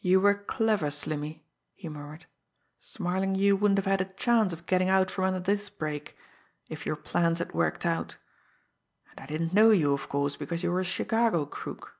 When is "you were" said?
0.00-0.34, 10.62-10.80